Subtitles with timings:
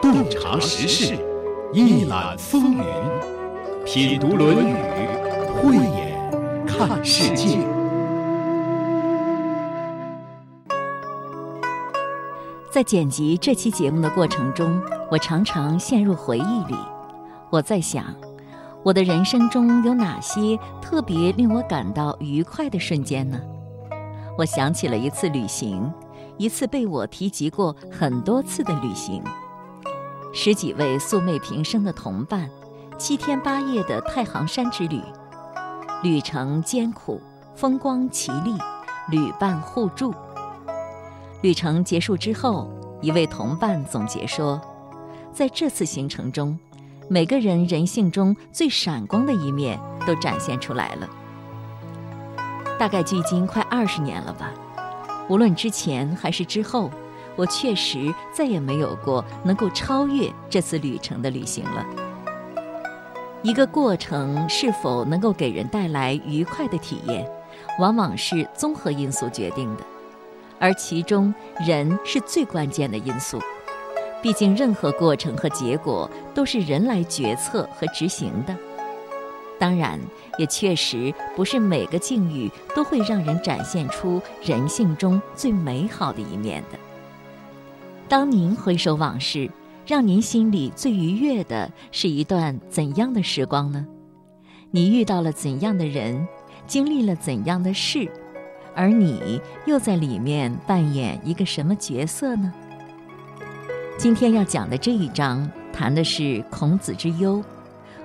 [0.00, 1.18] 洞察时事，
[1.72, 2.84] 一览风云，
[3.84, 4.72] 品读《论语》，
[5.54, 7.58] 慧眼看世界。
[12.70, 16.76] 在剪辑这期节目的过程中，我常常陷入回忆里。
[17.50, 18.14] 我在想，
[18.84, 23.40] 我的人生中有哪些特别令我感到愉快的瞬间呢？
[24.38, 25.92] 我想起了一次旅行，
[26.40, 29.22] 一次被我提及过很多次的旅行。
[30.32, 32.48] 十几位素昧平生的同伴，
[32.96, 35.02] 七天八夜的太行山之旅，
[36.02, 37.20] 旅程艰苦，
[37.54, 38.56] 风光奇丽，
[39.10, 40.14] 旅伴互助。
[41.42, 42.70] 旅程结束之后，
[43.02, 44.58] 一位同伴总结说，
[45.34, 46.58] 在这次行程中，
[47.06, 51.06] 每个人人性中最闪光的一面都展现出来了。
[52.78, 54.50] 大概距今快二十年了吧，
[55.30, 56.90] 无论之前还是之后。
[57.36, 61.86] 我确实再也没有过能够超越这次旅程的旅行了。
[63.40, 67.26] 一个过程是否能够给人带来愉快的体验，
[67.78, 69.84] 往往是综合因素决定的，
[70.58, 71.32] 而其中
[71.64, 73.40] 人是最关键的因素。
[74.20, 78.54] 毕竟，任何过程和结果都是人来决策和执行的。
[79.60, 80.00] 当然，
[80.38, 86.78] 也确实不是每个境遇都会让人展现出人性中最美好的一面的。
[88.08, 89.50] 当您回首往事，
[89.86, 93.86] 让您心里最愉悦的是一段怎样的时光呢？
[94.70, 96.26] 你遇到了怎样的人，
[96.66, 98.10] 经历了怎样的事，
[98.74, 102.50] 而你又在里面扮演一个什么角色呢？
[103.98, 107.44] 今天要讲的这一章谈的是孔子之忧，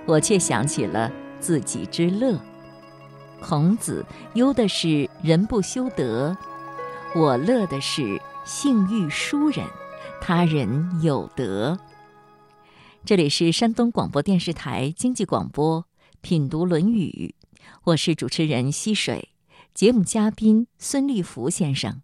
[0.05, 1.09] 我却想起了
[1.45, 2.39] 自己之乐。
[3.39, 6.35] 孔子忧的是人不修德，
[7.13, 9.63] 我乐的是性欲淑人。
[10.19, 11.77] 他人有德。
[13.05, 15.81] 这里是山东广播电视台经济广播
[16.21, 17.35] 《品读论语》，
[17.83, 19.29] 我是主持人溪水，
[19.75, 22.01] 节目嘉宾孙立福先生。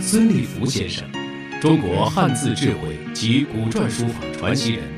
[0.00, 1.08] 孙立福先生，
[1.60, 4.97] 中国汉字智慧及古篆书法传奇人，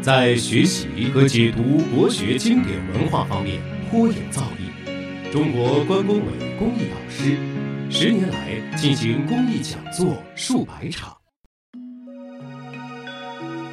[0.00, 3.60] 在学习和解读国学经典文化方面
[3.90, 7.36] 颇有造诣，中国关工委公益导师。
[7.90, 11.16] 十年来进行公益讲座数百场。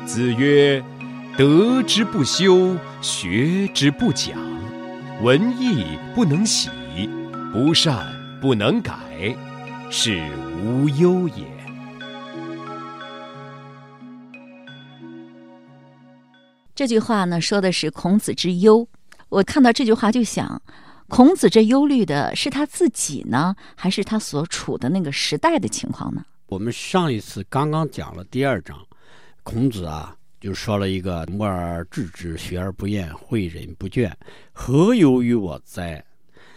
[0.05, 0.81] 子曰
[1.37, 4.37] ：“德之不修，学之不讲，
[5.21, 6.69] 文艺不能喜，
[7.53, 8.07] 不善
[8.41, 8.93] 不能改，
[9.91, 10.23] 是
[10.63, 11.43] 无忧也。”
[16.75, 18.85] 这句话呢，说的是孔子之忧。
[19.29, 20.61] 我看到这句话就想。
[21.07, 26.25] 孔子这忧虑的是他自己呢，还是他所处的那个时代的情况呢？
[26.47, 28.75] 我们上一次刚刚讲了第二章，
[29.43, 34.11] 孔子啊就说了一个“默而志之，学而不厌，诲人不倦，
[34.51, 36.03] 何由于我哉？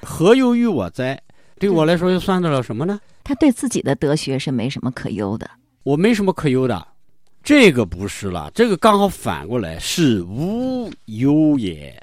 [0.01, 1.23] 何由于我哉？”
[1.61, 2.99] 对我来说又算得了什么呢？
[3.23, 5.49] 他对自己的德学是没什么可忧的。
[5.83, 6.89] 我没什么可忧的，
[7.43, 12.01] 这个不是了，这个刚好反过来是无忧也。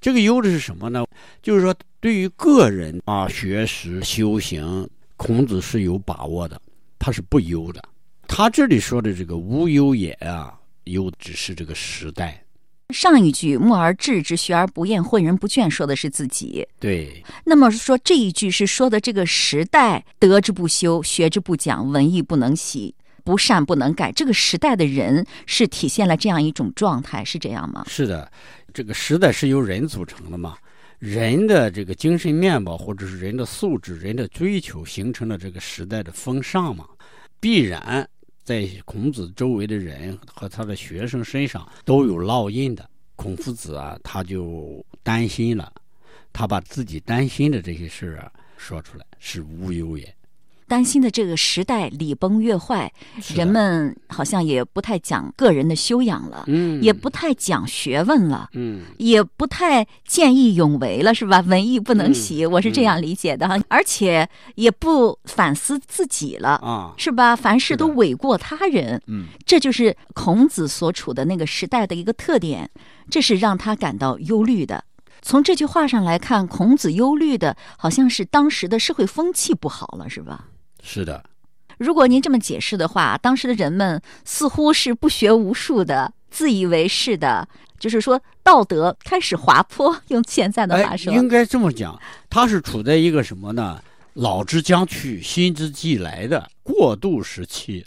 [0.00, 1.04] 这个忧的是什么呢？
[1.42, 6.60] 就是说，对于个人啊，学识修行，孔子是有把握的，
[6.98, 7.82] 他是不忧的。
[8.26, 12.42] 他这里说的这个无忧也啊，忧只是这个时代。
[12.90, 16.66] 上一句“默而志之，学而不厌，诲人不倦”说的是自己。
[16.78, 17.24] 对。
[17.44, 22.94] 那么说这一句是说的这个时代，得之不修，学之不讲，文艺不能习，
[23.24, 24.12] 不善不能改。
[24.12, 27.84] 这个时代的人是体现了这样一种状态，是这样吗？
[27.88, 28.30] 是的。
[28.72, 30.56] 这个时代是由人组成的嘛？
[30.98, 36.84] 人的这个精神面貌，或者是人的素质、人的追求，形成了这个时代的风尚嘛？
[37.38, 38.08] 必然
[38.42, 42.88] 在孔子周围的人和他的学生身上都有烙印的。
[43.16, 45.72] 孔夫子啊，他就担心了，
[46.32, 50.12] 他把自己担心的这些事儿啊说出来，是无忧也。
[50.66, 52.92] 担心的这个时代礼崩乐坏，
[53.34, 61.40] 人们好像也不太讲个人的修养了，嗯，也不太讲学问了，嗯，也不太见义勇为了，是吧？
[61.46, 63.56] 文艺不能习，我是这样理解的哈。
[63.68, 67.36] 而且也不反思自己了啊，是吧？
[67.36, 72.70] 凡事都诿过他人，嗯，这就是孔子所处的那个时代的一个特点，
[73.10, 74.84] 这是让他感到忧虑的。
[75.22, 80.48] 从这句话上来看，孔子忧虑的好像是当时的社会风气不好了，是吧？
[80.86, 81.24] 是的，
[81.78, 87.48] 如果您这么解释的话，当时的人们似乎是不学无术的，自以为是的，
[87.78, 89.96] 就是说道德开始滑坡。
[90.08, 91.98] 用现在的话说，应该这么讲，
[92.28, 93.80] 他是处在一个什么呢？
[94.12, 97.84] 老之将去，新之既来的过渡时期。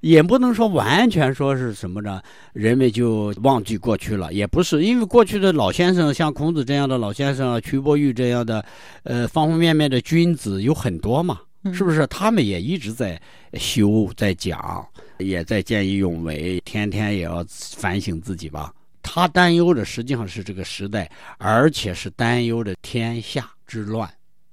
[0.00, 2.22] 也不能说完全说是什么呢？
[2.52, 8.64] 人们就忘记过去了，也不是，因为过去的老先生，像孔子这样的老先生，瞿伯玉这样的，
[9.02, 11.40] 呃，方方面面的君子有很多嘛，
[11.72, 12.06] 是不是？
[12.06, 13.20] 他们也一直在
[13.54, 14.86] 修，在讲，
[15.18, 17.44] 也在见义勇为，天天也要
[17.76, 18.72] 反省自己吧。
[19.02, 24.08] 他担忧的实际上是这个时代，而且是担忧的天下之乱。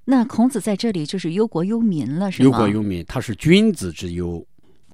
[0.06, 2.46] 那孔子在这里就是忧国忧民了，是吗？
[2.46, 4.46] 忧国忧民，他是君子之忧。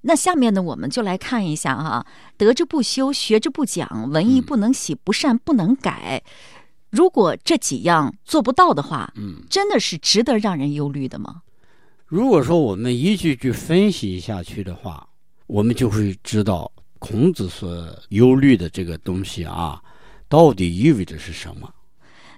[0.01, 2.05] 那下面呢，我们就来看一下哈，
[2.37, 6.23] 德之不修，学之不讲，文艺不能习，不善不能改。
[6.89, 11.41] 如果这几样做不到的话，嗯，真的是值得让人忧虑的吗？
[12.11, 15.07] 如果说我们一句句分析下去的话，
[15.47, 16.69] 我们就会知道
[16.99, 19.81] 孔子所忧虑的这个东西啊，
[20.27, 21.73] 到底意味着是什么？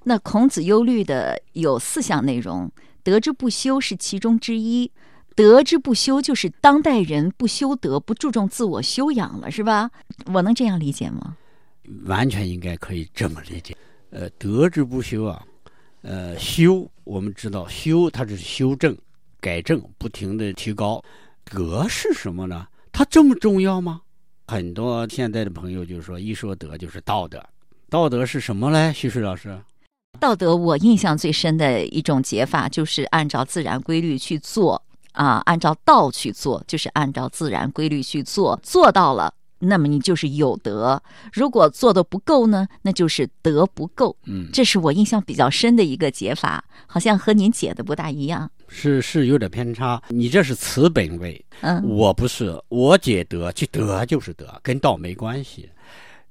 [0.03, 2.71] 那孔子忧虑的有四项内容，
[3.01, 4.91] 德之不修是其中之一。
[5.35, 9.89] 德之不修，就是当代人不修德，不注重自我修养了，是吧？
[10.27, 11.35] 我能这样理解吗？
[12.05, 13.75] 完全应该可以这么理解。
[14.11, 15.43] 呃，德之不修啊，
[16.03, 18.95] 呃，修我们知道，修它是修正、
[19.43, 21.03] 改正，不停的提高。
[21.43, 22.65] 德是什么呢？
[22.93, 23.99] 它这么重要吗？
[24.47, 27.43] 很多现在的朋友就说，一说德就是道德。
[27.89, 28.93] 道德是什么嘞？
[28.93, 29.59] 徐水老师，
[30.17, 34.81] 道德我印象最深的一种解法，就是按照自然规律去做。
[35.11, 40.97] 啊，按照道去做，就是按照自然规律去做，做到了，那么你就是有德；
[41.31, 44.15] 如果做的不够呢，那就是德不够。
[44.25, 48.49] 嗯，这是我印象比较深的一个解法，好像和您解的不大一样。
[48.75, 55.69] 是是有点偏差，你这是词本位，嗯，我不是，我解德，就德就是德，跟道没关系。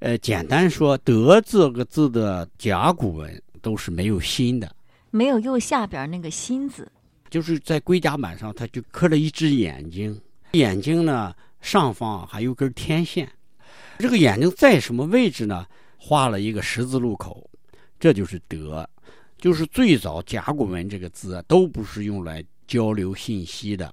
[0.00, 4.74] 呃，简单说，德这个字的甲骨文都是没有心的，
[5.12, 6.90] 没有右下边那个心字。
[7.30, 10.20] 就是在龟甲板上，它就刻了一只眼睛，
[10.52, 13.30] 眼睛呢上方还有根天线，
[13.98, 15.64] 这个眼睛在什么位置呢？
[15.96, 17.48] 画了一个十字路口，
[18.00, 18.86] 这就是德。
[19.42, 23.92] 就是最早甲骨文这个字啊都不是用来交流信息的，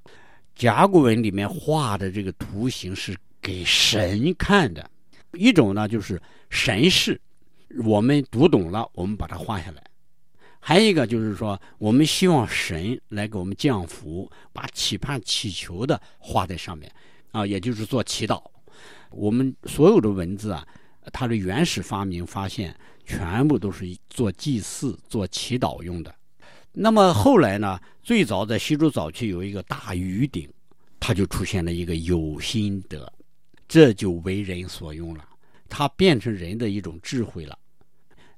[0.54, 4.88] 甲骨文里面画的这个图形是给神看的，
[5.34, 7.20] 一种呢就是神事，
[7.84, 9.84] 我们读懂了，我们把它画下来。
[10.60, 16.92] 还有一个就是说，我们希望神来给我们降福，把期盼、祈求的画在上面，
[17.32, 18.40] 啊，也就是做祈祷。
[19.10, 20.64] 我们所有的文字啊，
[21.12, 22.78] 它的原始发明发现，
[23.10, 26.14] 全部都是做祭祀、做祈祷用的。
[26.72, 30.48] 那么后来呢，最早在西周早期有一个大禹鼎，
[31.00, 33.12] 它就出现了一个有心德，
[33.68, 35.26] 这就为人所用了，
[35.68, 37.58] 它变成人的一种智慧了。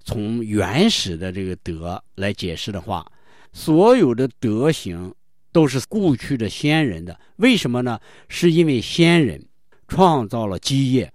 [0.05, 3.05] 从原始的这个德来解释的话，
[3.51, 5.13] 所有的德行
[5.51, 7.19] 都是过去的先人的。
[7.35, 7.99] 为什么呢？
[8.29, 9.45] 是因为先人
[9.89, 11.13] 创造了基业，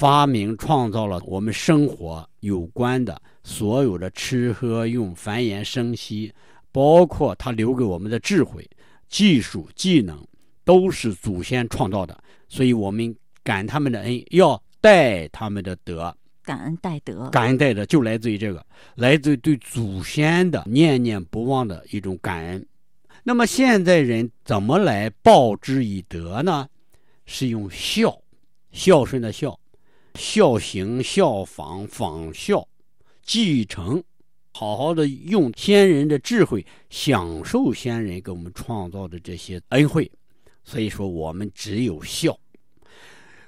[0.00, 6.32] 发明创造了我们生活有关的所有的吃喝用、繁衍生息，
[6.72, 8.66] 包括他留给我们的智慧、
[9.10, 10.18] 技术、技能，
[10.64, 12.18] 都是祖先创造的。
[12.48, 13.14] 所以我们
[13.44, 16.16] 感他们的恩，要戴他们的德。
[16.42, 18.64] 感恩戴德，感恩戴德就来自于这个，
[18.94, 22.66] 来自于对祖先的念念不忘的一种感恩。
[23.22, 26.66] 那么现在人怎么来报之以德呢？
[27.26, 28.18] 是用孝，
[28.72, 29.59] 孝顺的孝，
[30.14, 32.66] 孝行、效仿、仿效、
[33.22, 34.02] 继承，
[34.52, 40.10] 好好的用先人的智慧，享受先人给我们创造的这些恩惠。
[40.62, 42.38] 所以说，我们只有孝。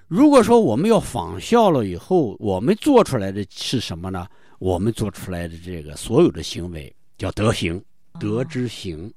[0.08, 4.26] 如果说我们要仿效了以后，我们做出来的是什么呢？
[4.58, 7.82] 我们做出来的这个所有的行为叫德行，
[8.20, 9.12] 德之行。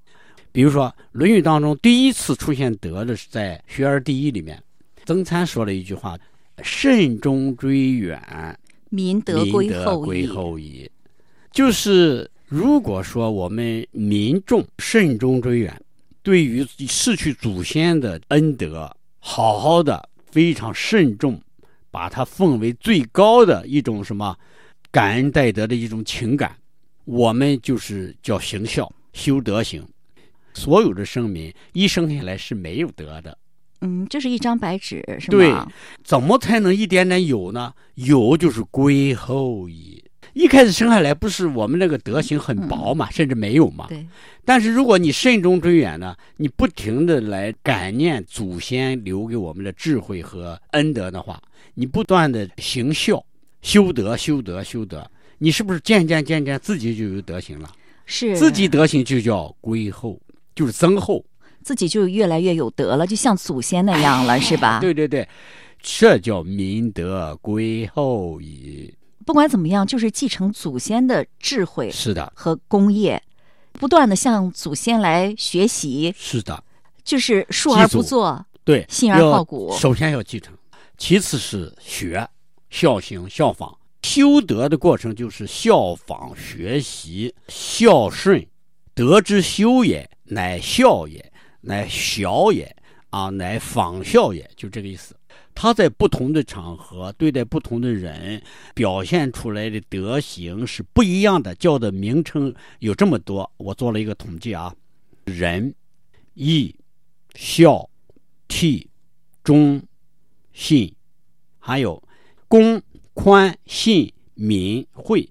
[0.51, 4.61] 比如说《论语》当中第一次出现“德”的是在《学而第一》里面，
[5.05, 6.17] 曾参说了一句话
[6.63, 8.57] ：“慎终追远，
[8.89, 10.89] 民德归后矣。”
[11.51, 15.81] 就是如果说我们民众慎终追远，
[16.21, 20.09] 对于逝去祖先的恩德，好好的。
[20.31, 21.41] 非常慎重，
[21.89, 24.37] 把它奉为最高的一种什么
[24.91, 26.53] 感恩戴德的一种情感。
[27.05, 29.81] 我们就是叫行孝、修德行。
[30.53, 33.37] 所有的生民一生下来是没有德的，
[33.81, 35.37] 嗯，就是一张白纸，是吗？
[35.37, 35.53] 对，
[36.03, 37.73] 怎么才能一点点有呢？
[37.95, 40.03] 有就是归后矣。
[40.33, 43.85] 一开始生下来不是我们那个德行很薄嘛，甚至没有嘛。
[43.87, 44.05] 对。
[44.43, 51.41] 但是如果你慎终追远呢，你不停的来感念祖先留给我们的智慧和恩德的话，
[51.75, 53.23] 你不断的行孝、
[53.61, 57.71] 修德、修德、修德，你是不是渐渐渐渐自己就有德行了？
[58.05, 58.35] 是。
[58.35, 60.19] 自己德行就叫归后，
[60.53, 61.23] 就是增厚。
[61.65, 64.79] 自己就越来越有德了，就像祖先那样了，是吧？
[64.79, 65.27] 对对对，
[65.81, 68.93] 这叫民德归厚矣。
[69.25, 73.19] 不管怎么样，就是继承祖先的智慧是的，和功业，
[73.71, 76.63] 不断的向祖先来学习，是的，
[77.03, 79.75] 就是述而不作，对，信而好古。
[79.75, 80.53] 首先要继承，
[80.99, 82.29] 其次是学，
[82.69, 83.75] 孝行效仿。
[84.03, 88.45] 修德的过程就是效仿学习，孝顺，
[88.93, 91.31] 德之修也，乃孝也。
[91.65, 92.75] 乃小也
[93.09, 95.15] 啊，乃仿效也，就这个意思。
[95.53, 98.41] 他在不同的场合对待不同的人，
[98.73, 101.55] 表现出来的德行是不一样的。
[101.55, 104.75] 叫的名称有这么多，我做了一个统计啊：
[105.23, 105.73] 仁、
[106.33, 106.75] 义、
[107.35, 107.89] 孝、
[108.49, 108.85] 悌、
[109.43, 109.81] 忠、
[110.51, 110.93] 信，
[111.57, 112.01] 还有
[112.49, 112.81] 公、
[113.13, 115.27] 宽、信、敏、惠。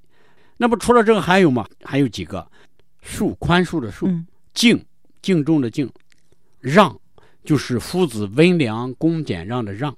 [0.57, 1.69] 那么除了这个还有吗？
[1.83, 2.51] 还有几个：
[3.05, 4.25] 恕，宽恕的恕；
[4.55, 4.83] 敬，
[5.21, 5.87] 敬重的敬。
[6.65, 6.99] 让，
[7.45, 9.95] 就是夫子温良恭俭让的让，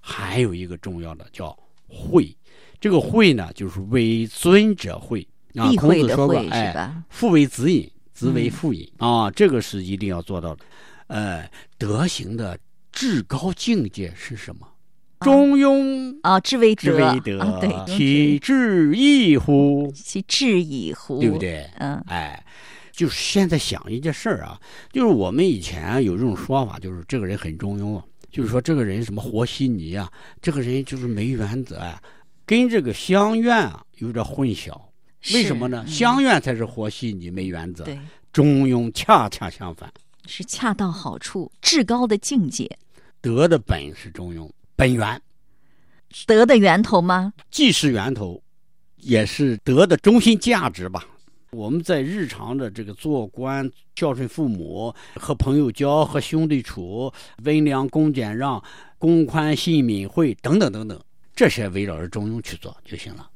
[0.00, 1.58] 还有一个重要的叫
[1.88, 2.32] 惠，
[2.80, 5.72] 这个惠呢，就是为尊者惠啊。
[5.76, 10.64] 孔子说过，哎，父为子隐，子为父隐啊，这个是一定要做到的。
[11.08, 12.56] 呃，德行的
[12.92, 14.68] 至高境界是什么？
[15.20, 17.18] 中庸啊，至为德，
[17.60, 19.92] 对，其至矣乎？
[19.92, 21.18] 其至矣乎？
[21.20, 21.68] 对不对？
[21.78, 22.44] 嗯，哎。
[22.96, 24.58] 就是现在想一件事儿啊，
[24.90, 30.10] 就是我们以前有这种说法，就是这个人很中庸啊，就是说这个人什么和稀泥啊，
[30.40, 32.02] 这个人就是没原则啊，
[32.46, 34.74] 跟这个乡愿啊有点混淆。
[35.34, 35.84] 为什么呢？
[35.86, 37.84] 乡愿才是和稀泥、没原则，
[38.32, 39.92] 中庸恰恰相反，
[40.24, 42.78] 是恰到好处、至高的境界。
[43.20, 45.20] 德的本是中庸，本源，
[46.26, 47.34] 德的源头吗？
[47.50, 48.42] 既是源头，
[48.96, 51.04] 也是德的中心价值吧。
[51.56, 57.10] 我们在日常的这个做官、孝顺父母、和朋友交、和兄弟处、
[57.44, 58.62] 温良恭俭让、
[58.98, 61.00] 公宽信敏惠等等等等，
[61.34, 63.30] 这些围绕着中庸去做就行了。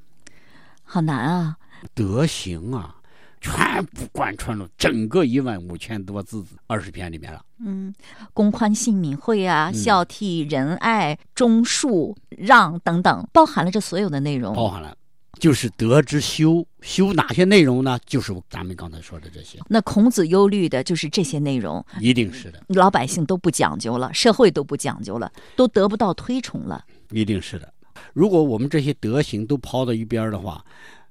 [0.84, 1.56] 好难啊！
[1.94, 2.94] 德行啊，
[3.40, 7.42] 全部贯穿了整个一万五千多字二十篇里面了。
[7.64, 7.94] 嗯，
[8.34, 14.54] 公宽信敏惠啊，孝悌仁爱、忠恕让等等，包含了这所有的内容。
[14.54, 14.94] 包含了。
[15.40, 17.98] 就是德之修，修哪些内容呢？
[18.04, 19.58] 就是咱们刚才说的这些。
[19.68, 22.62] 那孔子忧虑的就是这些内容，一定是的。
[22.68, 27.72] 老百姓都不讲究了，社会都不讲究了，都得不到推崇了，一定是的。
[28.12, 30.62] 如果我们这些德行都抛到一边的话，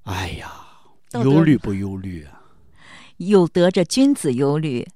[0.03, 0.51] 哎呀，
[1.23, 2.39] 忧虑不忧虑啊？
[3.17, 4.87] 有得着君子忧虑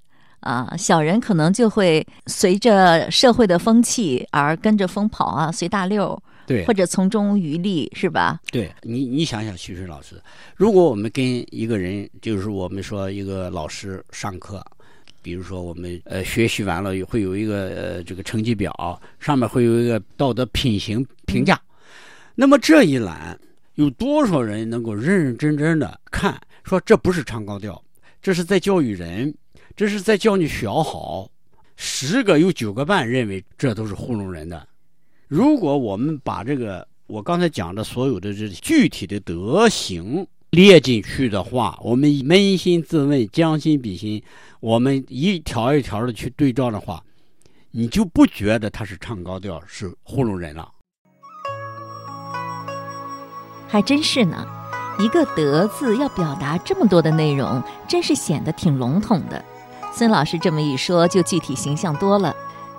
[0.42, 6.22] 啊，小人可能就会随着社会的风气而跟着风跑啊，随大溜。
[6.46, 8.40] 对，或者从中渔利是吧？
[8.52, 10.22] 对你，你想想，徐水老师，
[10.56, 14.66] 如果我们跟一个人，就是我们说一个老师上课，
[15.22, 21.60] 比如说我们呃学习完了会有一个呃这个成绩表，上面会有一个道德品行评价，
[22.36, 23.40] 那么这一栏
[23.76, 27.82] 有多少人能够认认真真的看，说这不是唱高调，
[28.22, 29.34] 这是在教育人，
[29.76, 31.30] 这是在教你学好，
[31.78, 34.68] 十个有九个半认为这都是糊弄人的。
[35.34, 44.22] 如果我们把这个我刚才讲的所有的这具体的德行列进去的话，我们扪心自问，将心比心，
[44.60, 47.04] 我们一条一条的去对照的话，
[47.72, 50.70] 你就不觉得他是唱高调，是糊弄人了。
[53.68, 54.46] 还真是呢，
[55.00, 59.44] 一个“德”字要表达这么多的内容，真是显得挺笼统的。
[59.92, 62.36] 孙老师这么一说，就具体形象多了。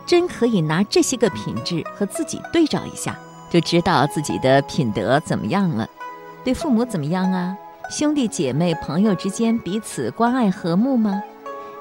[0.06, 3.16] 真可以拿这些个品质和自己对照一下，
[3.50, 5.88] 就知道自己的品德怎么样了。
[6.44, 7.56] 对父母怎么样啊？
[7.90, 11.22] 兄弟姐妹朋友之间彼此关爱和睦吗？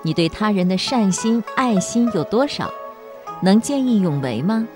[0.02, 2.70] 你对他人的善心爱心有多少？
[3.42, 4.68] 能见义勇为吗？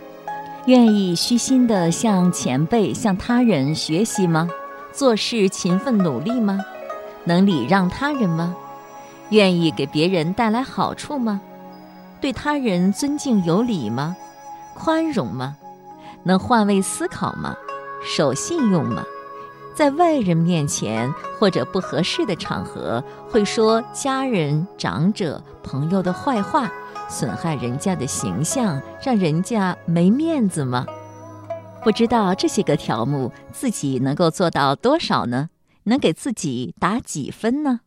[0.65, 4.49] 愿意虚心的向前辈向他人学习吗？
[4.91, 6.59] 做事勤奋努力吗？
[7.23, 8.55] 能礼让他人吗？
[9.29, 11.41] 愿意给别人带来好处吗？
[12.19, 14.15] 对他人尊敬有礼吗？
[14.73, 15.55] 宽容吗？
[16.23, 17.55] 能换位思考吗？
[18.03, 19.03] 守信用吗？
[19.75, 26.71] 在外人面前或者不合适的场合，会说家人、长者、朋友的坏话，
[27.07, 30.85] 损害人家的形象，让人家没面子吗？
[31.83, 35.49] 不知道这些个条目，自己能够做到多少呢？
[35.83, 37.81] 能给自己打几分呢？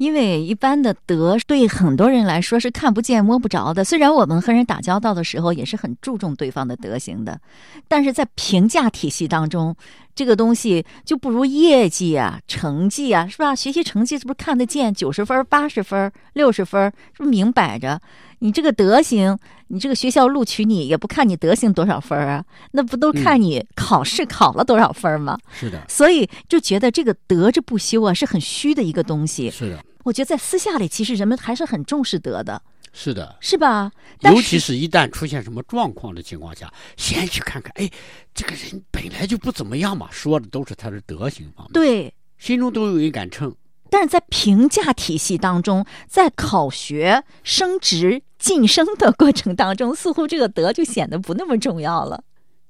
[0.00, 3.84] 因为一般的德对很多人来说是看不见摸不着的。
[3.84, 7.38] 虽然我们和人打交道的时候也是很注重对方的德行的，
[7.86, 9.76] 但是在评价体系当中，
[10.14, 13.54] 这个东西就不如业绩啊、成绩啊，是吧？
[13.54, 14.94] 学习成绩是不是看得见？
[14.94, 18.00] 九十分、八十分、六十分，是不是明摆着？
[18.38, 19.38] 你这个德行，
[19.68, 22.42] 你这个学校录取你也不看你德行多少分啊？
[22.70, 25.38] 那不都看你考试考了多少分吗？
[25.52, 29.50] 是的，所以就觉得这个德之不修啊，是很虚的一个东西。
[29.50, 33.36] 是的，我觉得在私下里，其实人们还是很重视德的，是的。
[33.40, 33.90] 是吧？
[34.20, 37.90] 尤其是一旦出现什么状况的情况下，先去看看，哎，
[38.34, 42.14] 这个人本来就不怎么样嘛，说的都是他的德行方面，对。
[42.38, 43.54] 心中都有一杆秤。
[43.90, 52.22] 但是在评价体系当中，在考学、升职、晋升的过程当中，似乎这个德就显得不那么重要了。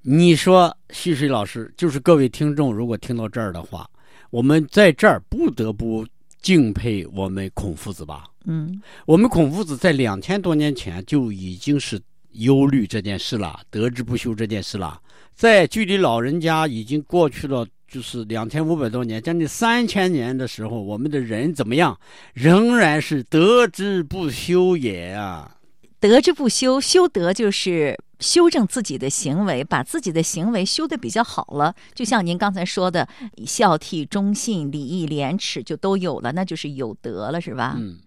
[0.03, 3.89] 你说，旭水老师，就是各位听众，如果听到这儿的话，
[4.31, 6.07] 我们在这儿不得不
[6.41, 8.25] 敬佩我们孔夫子吧？
[8.45, 12.01] 嗯，我们孔夫子在两千多年前就已经是
[12.33, 15.01] 忧虑这件事了，得之不修这件事了，
[15.35, 17.67] 在距离老人家已经过去了。
[17.91, 21.99] 就是两千五百多年，将近三千年的时候，我们的人怎么样？
[22.35, 25.57] 仍然是得之不修也啊！
[26.01, 31.75] 德之不修，修德就是修正自己的行为，把自己的行为修得比较好了。
[31.95, 33.07] 就像您刚才说的，
[33.47, 37.77] 孝悌忠信、礼义廉耻就都有了，那就是有德了，是吧？
[37.79, 38.01] 嗯。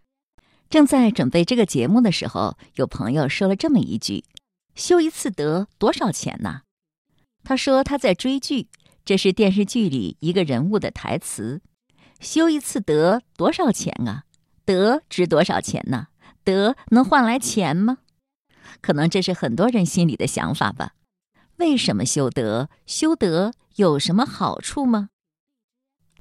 [0.69, 4.23] 正在准备这个节目的时候，有朋友说了这么一句
[4.73, 6.61] ：“修一次德多少钱呢？”
[7.45, 8.67] 他说他在追剧。
[9.05, 11.61] 这是电视剧里一个人物的台词
[12.21, 14.23] ：“修一次德多少钱啊？
[14.63, 16.07] 德值多少钱呢？
[16.43, 17.99] 德能换来钱吗？”
[18.81, 20.93] 可能这是很多人心里的想法吧。
[21.57, 22.69] 为什么修德？
[22.85, 25.09] 修德有什么好处吗？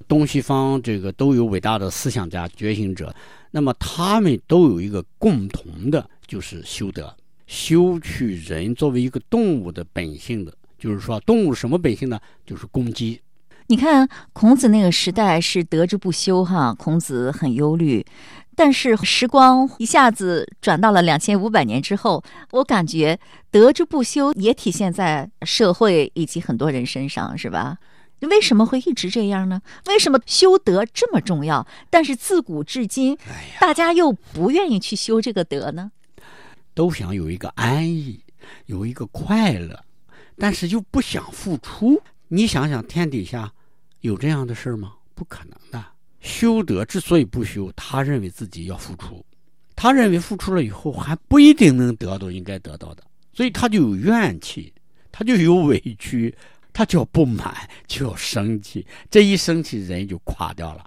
[0.07, 3.15] 东西方这个都有伟大的思想家、觉醒者，
[3.51, 10.55] 那么他们都有一个共同的，就是修德，修去人作为一个动物的本性的。
[10.79, 12.21] 就是说，动物什么本性呢？
[12.45, 13.21] 就是攻击。
[13.69, 18.05] 你看，孔子那个时代是德之不修，哈，孔子很忧虑。
[18.55, 23.19] 但是时光一下子转到了两千五百年之后，我感觉
[23.51, 27.79] 德之不修也体现在社会以及很多人身上，是吧？
[28.21, 29.61] 为什么会一直这样呢？
[29.87, 31.67] 为什么修德这么重要？
[31.91, 33.19] 但是自古至今，
[33.59, 35.91] 大家又不愿意去修这个德呢？
[36.73, 38.23] 都想有一个安逸，
[38.67, 39.83] 有一个快乐。
[40.39, 43.53] 但是又不想付出，你想想，天底下
[44.01, 44.95] 有这样的事儿吗？
[45.15, 45.85] 不可能的。
[46.23, 49.23] 修德之所以不修，他认为自己要付出，
[49.75, 53.03] 他认为付出了以后还不一定能得到应该得到的，
[53.35, 54.73] 所以他就有怨气，
[55.11, 56.35] 他就有委屈，
[56.73, 57.53] 他就要不满，
[57.89, 60.87] 就要生气，这一生气人就垮掉了。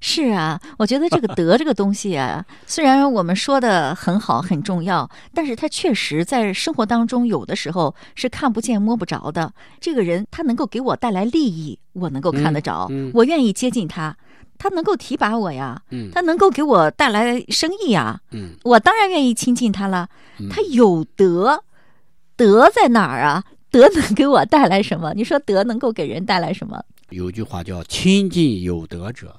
[0.00, 9.50] 是啊，我觉得这个德这个东西啊， 虽然我们说的很好很重要，但是它确实在生活当中有的时候是看不见摸不着的。
[9.80, 14.14] 这个人他能够给我带来利益，我能够看得着，我愿意接近他，
[14.58, 18.20] 他能够提拔我呀，他能够给我带来生意呀，
[18.62, 20.08] 我当然愿意亲近他了。
[20.50, 21.64] 他有德，
[22.36, 23.44] 德在哪儿啊？
[23.70, 25.12] 德能给我带来什么？
[25.14, 26.82] 你说德能够给人带来什么？
[27.10, 29.34] 有句话叫“亲近有德者”。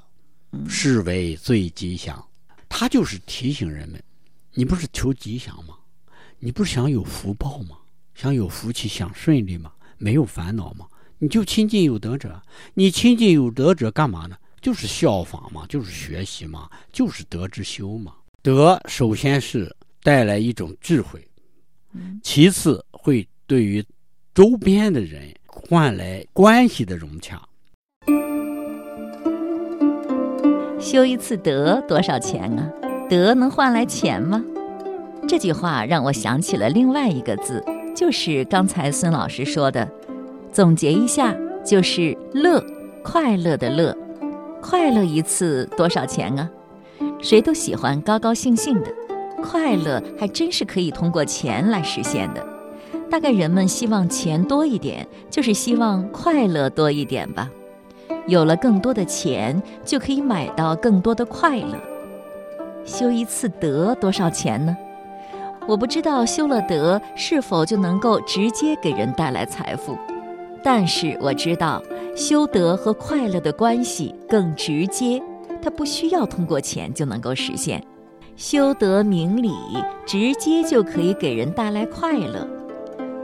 [0.69, 2.23] 是为最吉祥，
[2.69, 4.01] 他就是提醒人们：
[4.53, 5.75] 你不是求吉祥吗？
[6.39, 7.75] 你不是想有福报吗？
[8.13, 9.71] 想有福气，想顺利吗？
[9.97, 10.85] 没有烦恼吗？
[11.19, 12.41] 你就亲近有德者。
[12.75, 14.37] 你亲近有德者干嘛呢？
[14.65, 18.13] 就是效仿嘛，就是学习嘛，就是德之修嘛。
[18.41, 21.23] 德首先是带来一种智慧，
[22.23, 23.85] 其次会对于
[24.33, 27.39] 周边的人换来关系的融洽。
[30.79, 32.67] 修一次德多少钱啊？
[33.07, 34.43] 德能换来钱吗？
[35.27, 37.63] 这句话让我想起了另外一个字，
[37.95, 39.87] 就是刚才孙老师说的。
[40.51, 42.65] 总结一下，就是乐，
[43.03, 43.95] 快乐的乐。
[44.67, 46.49] 快乐一次多少钱啊？
[47.21, 48.91] 谁都喜欢高高兴兴的，
[49.43, 52.43] 快乐还真是可以通过钱来实现的。
[53.07, 57.47] 大概人们希望钱多一点，就是希望快乐多一点吧。
[58.25, 61.77] 有了更多的钱，就可以买到更多的快乐。
[62.83, 64.75] 修一次德多少钱呢？
[65.67, 69.95] 我不知道修了德是否就能够直接给人带来财富，
[70.63, 71.79] 但是我知道
[72.15, 75.21] 修德和快乐的关系更直接，
[75.61, 77.83] 它不需要通过钱就能够实现。
[78.37, 79.51] 修德明理，
[80.05, 82.47] 直接就可以给人带来快乐。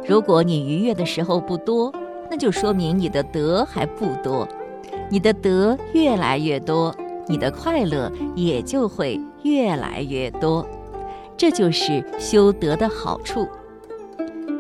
[0.05, 1.89] 如果你愉悦的时候不多，
[2.29, 4.45] 那就说明你的德还不多。
[5.09, 6.93] 你的德越来越多，
[7.27, 10.67] 你的快乐也就会越来越多。
[11.37, 13.47] 这就是修德的好处。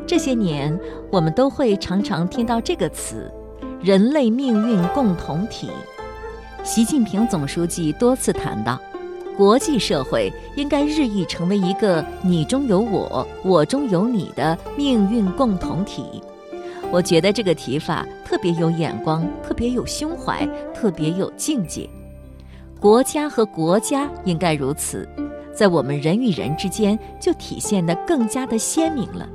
[0.07, 3.31] 这些年，我们都会常常听到这个词
[3.83, 5.69] “人类命运共同体”。
[6.63, 8.79] 习近平总书记多次谈到，
[9.35, 16.21] 国际社会应该日益成为一个“你中有我，我中有你”的命运共同体。
[16.91, 21.89] 我觉得这个提法特别有眼光，特别有胸怀，特别有境界。
[22.79, 25.09] 国家和国家应该如此，
[25.55, 29.27] 在我们人与人之间就体现得更加的鲜明了。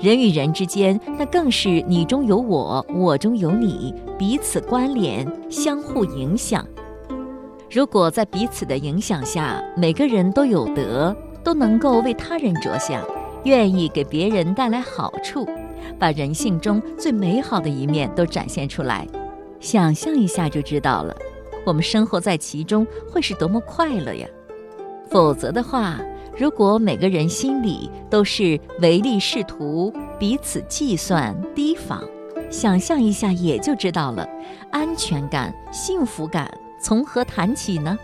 [0.00, 6.64] 人与人之间，那更是你中有我，我中有你，彼此关联，相互影响。
[7.68, 13.04] 如果在彼此的影响下，每个人都有德，都能够为他人着想，
[13.42, 15.44] 愿意给别人带来好处，
[15.98, 19.04] 把人性中最美好的一面都展现出来，
[19.58, 21.16] 想象一下就知道了，
[21.66, 24.28] 我们生活在其中会是多么快乐呀！
[25.10, 25.98] 否则的话，
[26.36, 32.02] 如果每个人心里都是唯利是图、彼此计算、提防，
[32.50, 34.28] 想象一下也就知道了，
[34.70, 37.98] 安全感、幸福感从何谈起呢？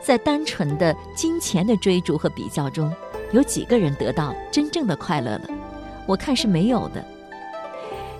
[0.00, 2.92] 在单纯的金钱的追逐和比较中，
[3.32, 5.42] 有几个人得到真正的快乐了？
[6.06, 7.04] 我看是没有的。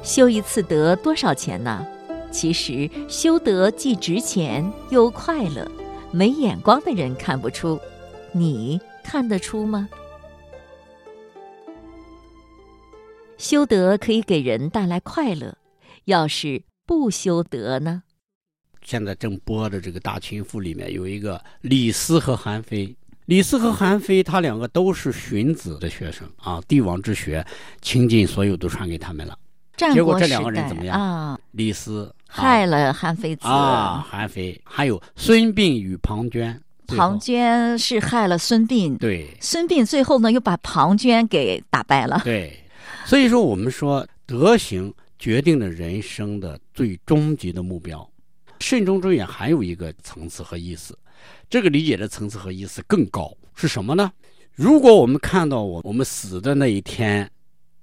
[0.02, 1.86] 修一次德多少钱呢？
[2.30, 5.66] 其实修德既值钱又快乐，
[6.12, 7.80] 没眼光的人看不出，
[8.32, 8.80] 你。
[9.10, 9.88] 看得出吗？
[13.38, 15.56] 修德可以给人带来快乐，
[16.04, 18.02] 要是不修德呢？
[18.82, 22.94] 现在正播的这个《大秦赋》里面有一个李斯和韩非，
[23.24, 27.42] 李斯和韩非他两个都是荀子的学生啊，帝王之学，
[27.80, 29.38] 倾尽所有都传给他们了。
[29.78, 31.38] 结果这两个人怎么样啊？
[31.52, 36.58] 李斯害了韩非子啊，韩非还有孙膑与庞涓。
[36.86, 42.58] 庞涓是害了孙膑，对，孙膑最后呢又把庞涓给打败了，对，
[43.04, 48.08] 所以说我们说德行决定了人生的最终极的目标。
[48.60, 50.98] 慎终追远还有一个层次和意思，
[51.50, 54.10] 这个理解的层次和意思更高是什么呢？
[54.54, 57.30] 如果我们看到我我们死的那一天，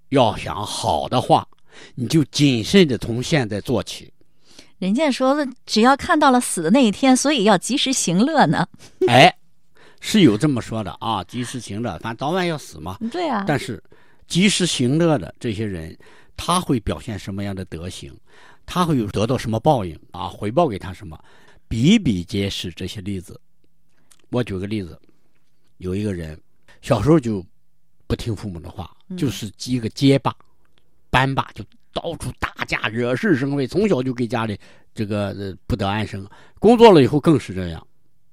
[0.10, 1.48] 要想好的话，
[1.96, 4.12] 你就谨慎的从现在做起。
[4.78, 5.36] 人家说，
[5.66, 8.68] 只要看到了死的那一天，所以要及时行乐呢。
[9.08, 9.34] 哎，
[10.02, 12.98] 是有这么说的啊，及时行乐，反正早晚要死嘛。
[13.12, 13.46] 对啊。
[13.48, 13.82] 但是，
[14.28, 15.98] 及时行乐的这些人，
[16.36, 18.14] 他会表现什么样的德行？
[18.66, 20.28] 他会有得到什么报应啊？
[20.28, 21.18] 回报给他什么？
[21.68, 23.40] 比比皆是这些例子。
[24.30, 25.00] 我举个例子，
[25.78, 26.38] 有一个人
[26.82, 27.44] 小时候就
[28.08, 30.36] 不听父母的话，就是一个结巴、
[31.16, 31.64] 班霸就。
[31.96, 34.60] 到处打架，惹是生非，从小就给家里
[34.94, 36.28] 这个不得安生。
[36.60, 37.88] 工作了以后更是这样，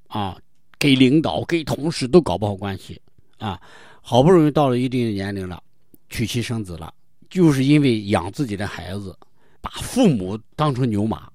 [0.08, 0.36] 啊，
[0.80, 3.00] 给领导、给同事都搞不好关系，
[3.38, 3.56] 啊，
[4.00, 5.62] 好不容易到了一定的年龄了，
[6.10, 6.92] 娶妻生子了，
[7.30, 9.16] 就是因为养自己的孩子，
[9.60, 11.30] 把父母当成牛马，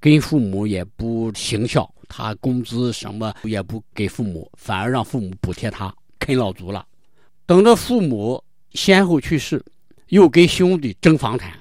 [0.00, 6.84] 跟父母也不行孝，他工资什么也不给父母，反而让父母补贴他，啃老族了。
[7.46, 9.64] 等着父母先后去世，
[10.10, 11.52] 又跟兄弟争房产。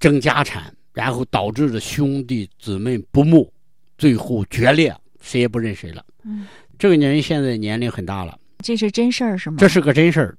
[0.00, 3.48] 争家产，然后导致了兄弟姊妹不睦，
[3.96, 6.04] 最后决裂，谁也不认谁了。
[6.24, 6.44] 嗯，
[6.76, 9.58] 这个人现在年龄很大了，这是真事儿是吗？
[9.60, 10.36] 这是个真事儿。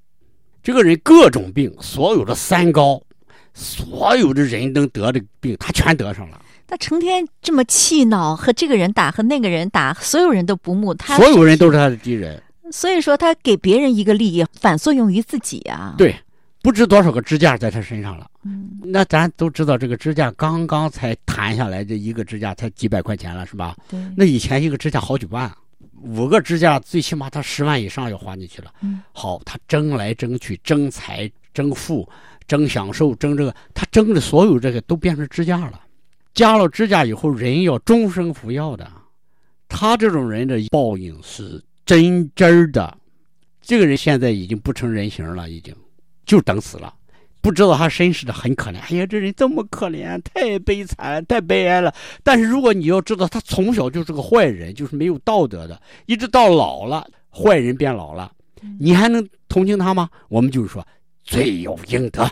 [0.62, 3.00] 这个人各种病，所有的三高，
[3.54, 6.38] 所有的人能得的病，他全得上了。
[6.66, 12.42] 他成天这么气恼，和这个人打，和那个人打，所有人都不睦，他所有人都是他的敌人。
[12.70, 15.94] 所以说，他给别人一个利益，反作用于自己啊。
[15.96, 16.14] 对。
[16.64, 23.76] 不知多少个支架在他身上了，嗯，那咱都知道，这个支架刚刚才弹下来，这一个支架才几百块钱了，是吧？
[23.86, 24.00] 对。
[24.16, 25.54] 那以前一个支架好几万，
[26.00, 28.72] 五个支架最起码他十万以上要花进去了。
[28.80, 29.02] 嗯。
[29.12, 32.08] 好，他争来争去，争财、争富、
[32.48, 35.78] 争享受、争这个，他争的所有这个都变成支架了。
[36.32, 38.90] 加了支架以后，人要终生服药的。
[39.68, 42.96] 他这种人的报应是真真的。
[43.60, 45.76] 这个人现在已经不成人形了，已经。
[46.34, 46.92] 就等死了，
[47.40, 48.78] 不知道他身世的很可怜。
[48.80, 51.94] 哎呀，这人这么可怜，太悲惨，太悲哀了。
[52.22, 58.32] 但是如果你要知道，他从小就是个坏人，就是没有道德的，一直到老了，坏人变老了，
[58.80, 60.10] 你还能同情他吗？
[60.28, 60.84] 我们就是说，
[61.22, 62.28] 罪有应得。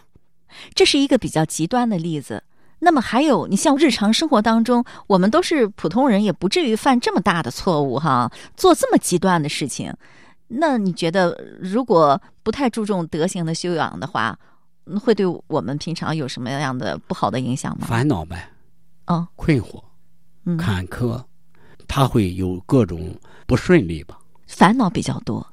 [0.74, 2.42] 这是一个比较极端的例子。
[2.80, 9.94] 那么还有，你像日常生活当中，我们都是普通人，也不至于犯这么大的错误哈，做这么极端的事情。
[10.48, 14.38] 那你觉得，如果不太注重德行的修养的话，
[15.00, 17.86] 会对我们平常有什么样的不好的影响吗？
[17.86, 18.50] 烦恼呗，
[19.06, 19.82] 哦，困惑，
[20.44, 21.22] 嗯，坎坷，
[21.86, 23.14] 他会有各种
[23.46, 25.46] 不顺利吧，烦恼比较多。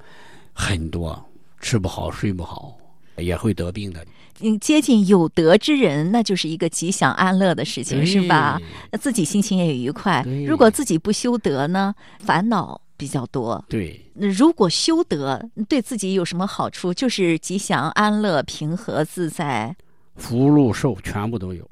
[0.54, 1.24] 很多
[1.60, 2.78] 吃不好睡不好，
[3.18, 4.06] 也会得病的。
[4.42, 8.60] 嗯，接近有德之人，那就是一个吉祥安乐的事情，是吧？
[9.00, 10.26] 自己心情也愉快。
[10.48, 13.64] 如果自己不修德呢，烦恼比较多。
[13.70, 16.94] 对，那如果修德，对自己有什么好处？
[16.94, 19.74] 就是吉祥安乐、平和自在、
[20.18, 21.66] 福禄寿，全部都有。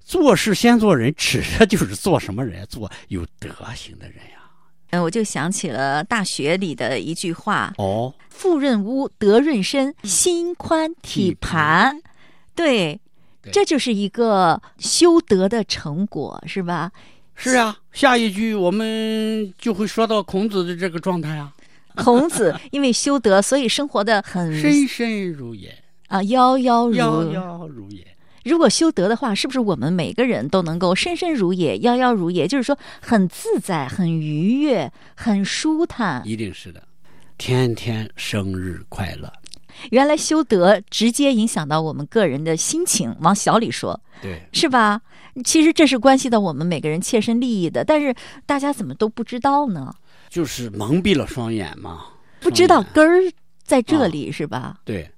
[0.00, 2.64] 做事先做人，指的就是做什么人？
[2.66, 4.38] 做有德行的人呀。
[4.90, 12.00] 嗯，我就想起了大学里的一句话：哦，富润屋，德润身，心宽体盘。
[12.54, 12.98] 对，
[13.52, 16.90] 这就是一个修德的成果，是吧？
[17.40, 21.52] 是啊，下一句我们就会说到孔子的这个状态啊。
[21.94, 25.72] 孔子因为修德，所以生活的很深深如也
[26.08, 28.04] 啊，夭夭如夭夭如也。
[28.44, 32.48] 如果修德的话，是不是我们每个人都能够深深如也，夭夭如也？
[32.48, 36.22] 就是说，很自在，很愉悦，很舒坦。
[36.26, 36.82] 一定是的，
[37.36, 39.32] 天天生日快乐。
[39.90, 45.00] 原来修德直接影响到我们个人的心情，往小里说，对，是吧？
[45.44, 48.14] 其实这是关系到我们每个人切身利益的，但是
[48.46, 49.92] 大家怎么都不知道呢？
[50.28, 52.04] 就是蒙蔽了双眼嘛，
[52.40, 54.78] 不知道根儿在这里，是吧？
[54.84, 55.10] 对。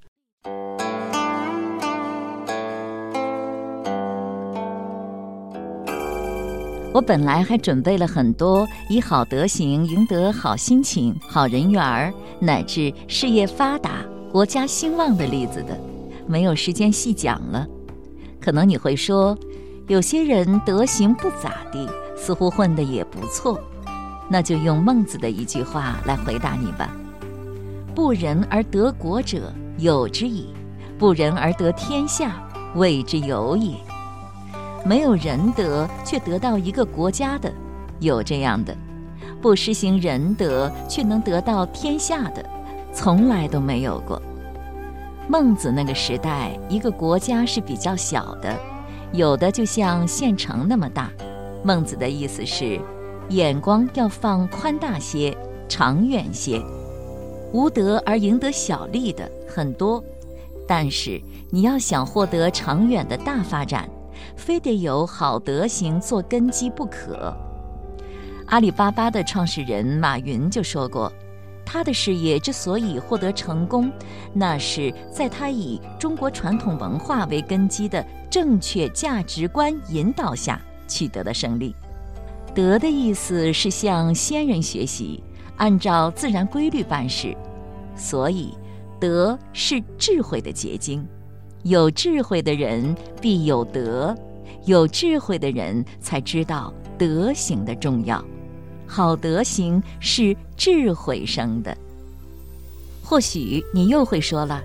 [6.92, 14.04] 我本来还准备了很多以好德行赢得好心情、好人缘儿，乃至事业发达。
[14.33, 15.78] 国家兴旺的例子的，
[16.26, 17.66] 没有时间细讲了。
[18.40, 19.37] 可能你会说，
[19.90, 21.85] 有些人德行不咋地，
[22.16, 23.61] 似乎混得也不错。
[24.29, 26.96] 那就用孟子的一句话来回答你吧
[27.92, 30.55] ：“不仁而得国者有之矣，
[30.96, 32.40] 不仁而得天下
[32.76, 33.74] 谓之有也。”
[34.87, 37.53] 没有仁德却得到一个国家的，
[37.98, 38.72] 有这样的；
[39.42, 42.48] 不施行仁德却能得到天下的。
[42.92, 44.22] 从来都没有过。
[45.26, 48.57] 孟子那个时代，一个国家是比较小的，
[49.12, 51.11] 有的就像县城那么大。
[51.62, 52.81] 孟子的意思是，
[53.29, 55.37] 眼光要放宽大些、
[55.68, 56.62] 长远些。
[57.53, 60.03] 无德而赢得小利的很多，
[60.66, 61.20] 但是
[61.51, 63.90] 你要想获得长远的大发展，
[64.37, 67.37] 非得有好德行做根基不可。
[68.46, 71.12] 阿里巴巴的创始人马云就说过。
[71.64, 73.90] 他的事业之所以获得成功，
[74.33, 81.75] 那是在他以中国传统文化为根基的正确价值观引导下取得的胜利。
[82.55, 85.23] 德的意思是向先人学习，
[85.57, 87.37] 按照自然规律办事，
[87.94, 88.53] 所以
[88.99, 91.07] 德是智慧的结晶。
[91.62, 94.16] 有智慧的人必有德，
[94.64, 98.25] 有智慧的人才知道德行的重要。
[98.92, 101.76] 好德行是智慧生的。
[103.05, 104.61] 或许你又会说了，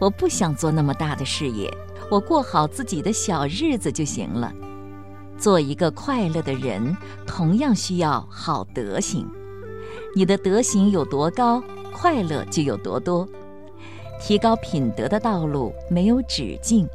[0.00, 1.72] 我不想做那么大的事业，
[2.10, 4.52] 我过好自己的小日子就行了。
[5.38, 6.96] 做一个快乐的人，
[7.28, 9.24] 同样需要好德行。
[10.16, 13.26] 你的德行有多高，快乐就有多多。
[14.20, 16.88] 提高品德的道路没有止境，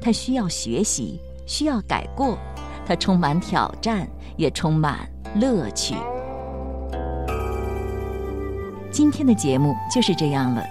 [0.00, 2.38] 它需要学习，需要改过，
[2.86, 5.96] 它充满挑战，也充满乐趣。
[8.90, 10.64] 今天的节目就是这样了，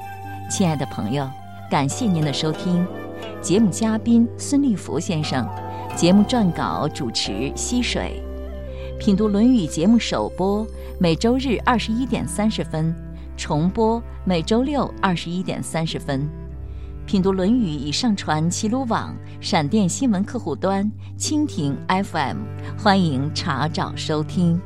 [0.51, 1.27] 亲爱的朋友，
[1.71, 2.86] 感谢您的收听。
[3.41, 5.47] 节目嘉宾孙立福先生，
[5.95, 8.21] 节目撰稿主持溪水，
[8.99, 10.67] 品读《论语》节目首播
[10.99, 12.93] 每周日二十一点三十分，
[13.38, 16.27] 重播每周六二十一点三十分。
[17.05, 22.38] 品读《论语》已上传齐鲁网、闪电新闻客户端、蜻蜓 FM，
[22.77, 24.60] 欢迎查找收听。